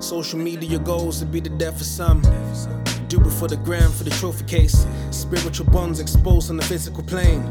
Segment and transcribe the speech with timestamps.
[0.00, 2.22] Social media goals to be the death of some.
[3.08, 4.86] Do it for the gram, for the trophy case.
[5.10, 7.42] Spiritual bonds exposed on the physical plane.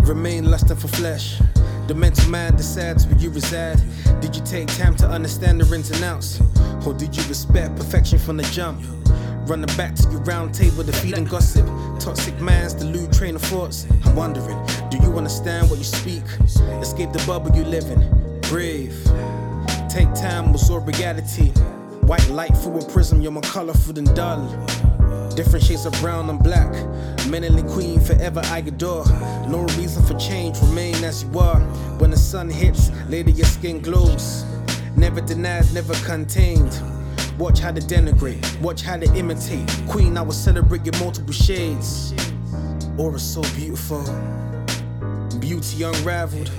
[0.00, 1.40] Remain lusting for flesh.
[1.86, 3.80] The mental mind decides where you reside.
[4.20, 6.40] Did you take time to understand the ins and outs?
[6.86, 8.84] Or did you respect perfection from the jump?
[9.48, 11.66] Running back to your round table, defeating gossip.
[11.98, 13.86] Toxic minds, delude train of thoughts.
[14.04, 14.58] I'm wondering,
[14.90, 16.24] do you understand what you speak?
[16.82, 18.40] Escape the bubble you live in.
[18.42, 18.94] Breathe.
[19.90, 21.48] Take time, absorb reality.
[22.06, 24.46] White light through a prism, you're more colorful than dull.
[25.34, 26.72] Different shades of brown and black.
[27.26, 29.04] Melanin queen, forever I adore.
[29.48, 31.58] No reason for change, remain as you are.
[31.98, 34.44] When the sun hits, later your skin glows.
[34.96, 36.80] Never denied, never contained.
[37.36, 39.68] Watch how they denigrate, watch how they imitate.
[39.88, 42.14] Queen, I will celebrate your multiple shades.
[42.96, 44.04] Aura so beautiful,
[45.40, 46.50] beauty unraveled.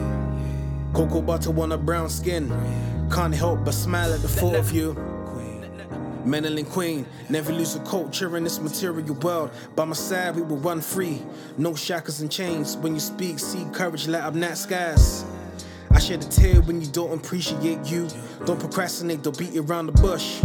[0.94, 2.50] Cocoa butter on a brown skin.
[3.11, 4.94] Can't help but smile at the thought of you.
[6.25, 9.52] Melanin Queen, never lose a culture in this material world.
[9.75, 11.22] By my side, we will run free.
[11.58, 12.78] No shackles and chains.
[12.78, 15.25] When you speak, see courage light up night skies.
[15.89, 18.08] I shed a tear when you don't appreciate you.
[18.45, 20.42] Don't procrastinate, don't beat you around the bush.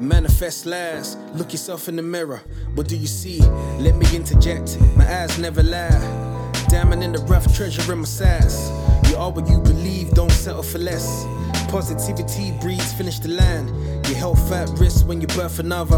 [0.00, 2.42] Manifest last, look yourself in the mirror.
[2.74, 3.40] What do you see?
[3.78, 4.78] Let me interject.
[4.96, 6.52] My eyes never lie.
[6.68, 8.85] Diamond in the rough, treasure in my size.
[9.16, 11.24] You are what you believe, don't settle for less.
[11.70, 13.66] Positivity breeds, finish the line.
[14.04, 15.96] Your health at risk when you birth another.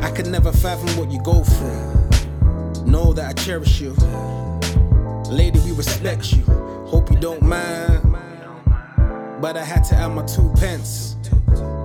[0.00, 2.86] I can never fathom what you go through.
[2.86, 3.90] Know that I cherish you.
[5.28, 6.42] Lady, we respect you.
[6.86, 8.00] Hope you don't mind.
[9.42, 11.16] But I had to add my two pence.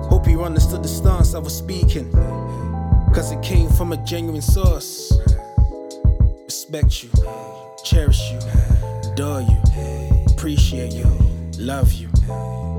[0.08, 2.10] Hope you understood the stance I was speaking.
[3.12, 5.12] Cause it came from a genuine source.
[6.46, 7.10] Respect you,
[7.84, 8.99] cherish you, you,
[10.52, 11.06] appreciate you,
[11.58, 12.69] love you.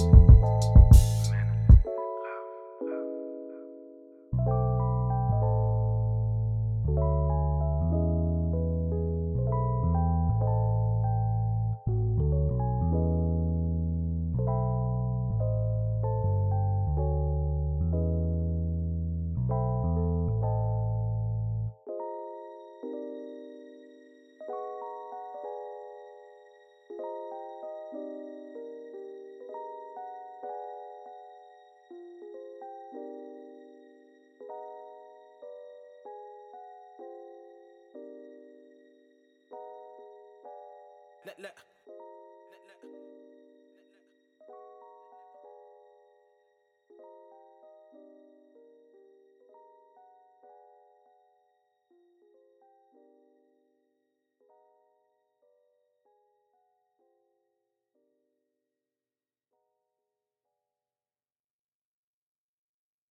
[41.25, 41.55] Let, let.